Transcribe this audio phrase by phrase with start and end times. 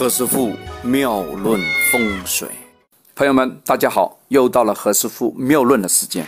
[0.00, 1.60] 何师傅妙论
[1.92, 2.48] 风水，
[3.14, 6.26] 朋友们，大家好，又到了何师傅妙论的时间。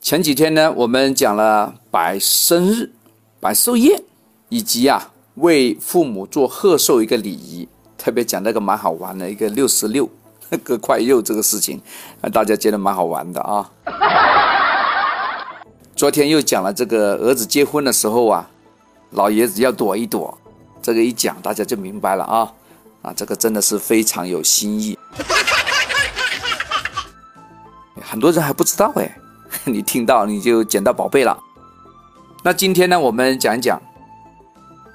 [0.00, 2.90] 前几天呢，我们讲了摆生日、
[3.38, 4.02] 摆寿宴，
[4.48, 7.68] 以及啊为父母做贺寿一个礼仪，
[7.98, 10.08] 特别讲那个蛮好玩的一个六十六
[10.64, 11.82] 割块肉这个事情，
[12.32, 13.70] 大家觉得蛮好玩的啊。
[15.94, 18.48] 昨天又讲了这个儿子结婚的时候啊，
[19.10, 20.38] 老爷子要躲一躲。
[20.88, 22.50] 这个一讲，大家就明白了啊
[23.02, 23.12] 啊！
[23.14, 24.98] 这个真的是非常有新意，
[28.00, 29.18] 很多人还不知道哎，
[29.68, 31.38] 你听到你就捡到宝贝了。
[32.42, 33.78] 那今天呢，我们讲一讲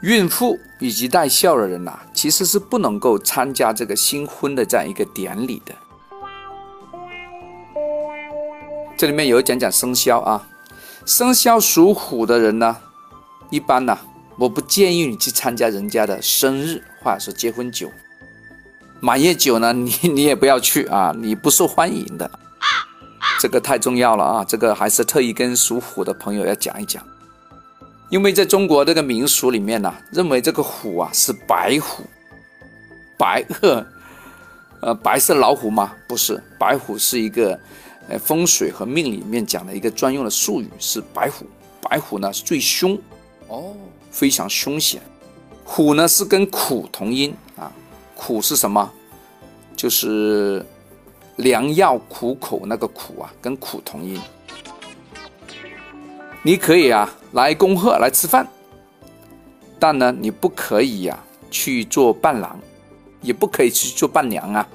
[0.01, 5.75] 孕妇以及带孝的人呐，其实是不能够参加这个新婚的这样一个典礼的。
[8.97, 10.47] 这里面有讲讲生肖啊，
[11.05, 12.77] 生肖属虎的人呢，
[13.51, 13.95] 一般呢。
[14.37, 17.91] 我不建议你去参加人家的生日或者是结婚酒，
[18.99, 22.29] 满月酒呢， 你你也不要去啊，你不受欢迎的，
[23.39, 27.05] 这个太重要了啊，这个还是特意跟属虎的朋友要讲一讲，
[28.09, 32.03] 因为在中国这个民俗里面呢，认为这个虎啊是白虎，
[33.17, 33.85] 白鹤，
[34.81, 35.93] 呃，白色老虎吗？
[36.07, 37.59] 不是，白虎是一个，
[38.09, 41.45] 呃，风水和命里面讲的一个专用的术语，是白虎，
[41.81, 42.97] 白虎呢是最凶，
[43.47, 43.75] 哦。
[44.13, 45.01] 非常凶险，
[45.65, 47.71] 虎呢是跟苦同音啊，
[48.13, 48.91] 苦是什么？
[49.75, 50.63] 就是
[51.37, 54.21] 良药苦口那个苦啊，跟苦同音。
[56.43, 58.47] 你可以啊来恭贺来吃饭，
[59.79, 61.17] 但呢你不可以呀
[61.49, 62.59] 去做伴郎，
[63.19, 64.67] 也不可以去做伴娘啊，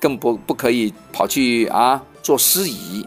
[0.00, 3.06] 更不不可以跑去啊做司仪。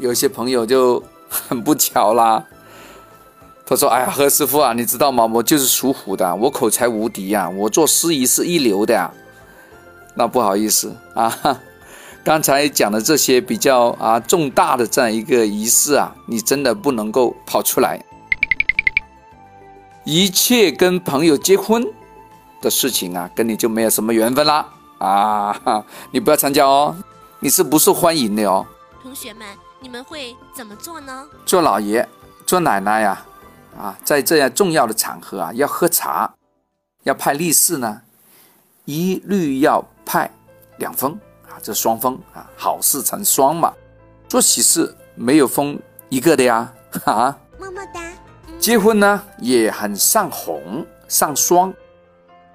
[0.00, 1.00] 有些朋友就。
[1.48, 2.44] 很不巧啦，
[3.64, 5.24] 他说：“哎呀，何师傅啊，你知道吗？
[5.24, 9.10] 我就是属虎的，我口才无敌呀，我做司仪是一流的呀。”
[10.14, 11.58] 那不好意思啊，
[12.22, 17.98] 刚才讲的这些比较啊重大的这样一个仪式啊，你真的不能够跑出来。
[20.04, 21.82] 一切跟朋友结婚
[22.60, 24.66] 的事情啊，跟你就没有什么缘分啦
[24.98, 25.84] 啊！
[26.10, 26.94] 你不要参加哦，
[27.40, 28.66] 你是不受欢迎的哦。
[29.02, 29.46] 同学们。
[29.82, 31.26] 你们会怎么做呢？
[31.44, 32.08] 做老爷、
[32.46, 33.20] 做奶奶呀，
[33.76, 36.32] 啊，在这样重要的场合啊，要喝茶，
[37.02, 38.00] 要派利是呢，
[38.84, 40.30] 一律要派
[40.76, 43.74] 两封啊，这双封啊，好事成双嘛。
[44.28, 45.76] 做喜事没有封
[46.08, 46.72] 一个的呀，
[47.04, 48.00] 啊，么么哒。
[48.60, 51.74] 结婚呢也很上红上双，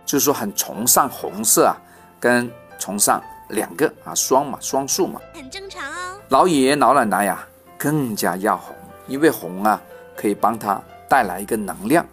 [0.06, 1.76] 就是说很崇尚红色啊，
[2.22, 2.50] 跟
[2.80, 3.22] 崇尚。
[3.50, 6.20] 两个啊，双嘛，双数嘛，很正常哦。
[6.30, 7.48] 老爷爷老奶奶呀，
[7.78, 8.76] 更加要红，
[9.08, 9.82] 因为红啊，
[10.16, 12.06] 可以帮他带来一个能量，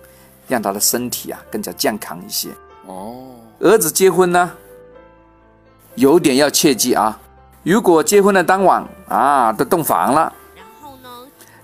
[0.46, 2.50] 让他的身体啊更加健康一些。
[2.86, 4.52] 哦，儿子结婚呢，
[5.96, 7.18] 有点要切记啊，
[7.64, 11.08] 如果结婚的当晚啊都洞房了，然后呢，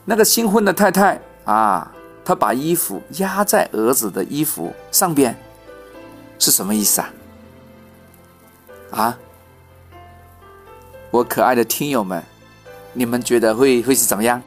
[0.04, 1.92] 那个新婚的太太啊，
[2.24, 5.38] 她把衣服压在儿子的衣服上边，
[6.40, 7.12] 是什么意思啊？
[8.90, 9.18] 啊？
[11.10, 12.22] 我可爱的听友们，
[12.92, 14.40] 你们觉得会会是怎么样？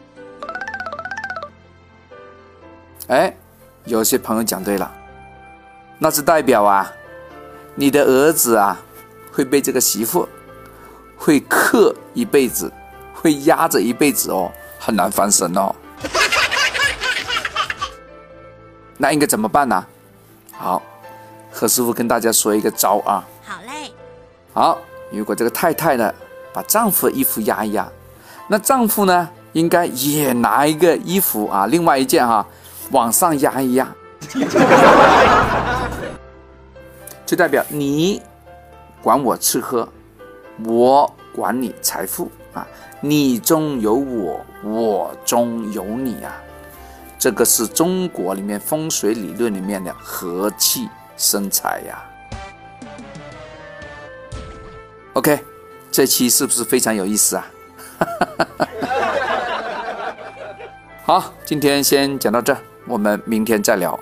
[3.08, 3.36] 哎，
[3.84, 4.90] 有些朋友讲对了，
[6.00, 6.90] 那是代表啊，
[7.76, 8.80] 你的儿子啊
[9.34, 10.26] 会被这个媳妇
[11.18, 12.72] 会克一辈子，
[13.14, 15.76] 会压着一辈子哦，很难翻身哦。
[18.98, 19.86] 那应该怎么办呢？
[20.54, 20.82] 好，
[21.52, 23.28] 何师傅跟大家说一个招啊。
[23.44, 23.92] 好嘞。
[24.54, 24.80] 好，
[25.12, 26.14] 如果这个太太呢？
[26.54, 27.92] 把丈夫的衣服压一压，
[28.48, 32.46] 那丈夫呢，应该也拿一个衣服啊，另外一件哈，
[32.92, 33.88] 往上压一压，
[37.26, 38.22] 就代表你
[39.02, 39.88] 管我吃喝，
[40.64, 42.68] 我管你财富啊，
[43.02, 46.32] 你中有我，我中有你啊，
[47.18, 52.04] 这个是中国里面风水理论里面的和气生财呀。
[55.14, 55.53] OK。
[55.94, 57.46] 这期是不是非常有意思啊？
[61.06, 62.58] 好，今天先讲到这，
[62.88, 64.00] 我们明天再聊。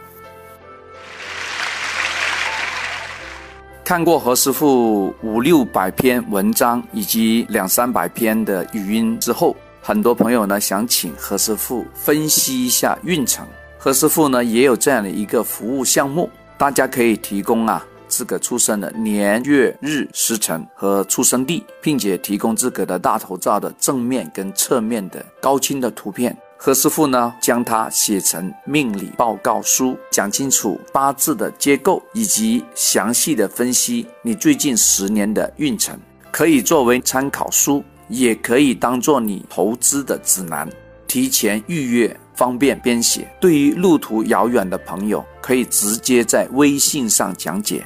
[3.83, 13.45] 看过何师傅五六百篇文章以及两三百篇的语音之后，很多朋友呢想请何师傅分析一下运程。
[13.77, 17.85] 何师傅呢也有这样的一个服务项目，大家可以提供啊。
[18.11, 35.97] 自个出生的年月日时辰和出生地，并且提供自个的大头照的正面跟侧面的高清的图片何师傅呢，将它写成命理报告书，讲清楚八字的结构，以及详细的分析你最近十年的运程，
[36.31, 40.69] 可以作为参考书，也可以当做你投资的指南。
[41.07, 43.27] 提前预约，方便编写。
[43.41, 47.85] 对于路途遥远的朋友，可以直接在微信上讲解，